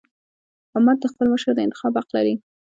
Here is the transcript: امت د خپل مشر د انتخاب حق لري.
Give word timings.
امت 0.77 0.97
د 1.01 1.05
خپل 1.11 1.25
مشر 1.33 1.51
د 1.55 1.59
انتخاب 1.65 1.93
حق 1.99 2.09
لري. 2.17 2.35